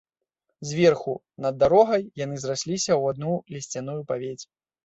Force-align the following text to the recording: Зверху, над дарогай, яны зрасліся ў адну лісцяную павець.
Зверху, 0.69 1.13
над 1.45 1.59
дарогай, 1.63 2.07
яны 2.25 2.35
зрасліся 2.47 2.91
ў 3.01 3.15
адну 3.15 3.37
лісцяную 3.57 4.01
павець. 4.15 4.41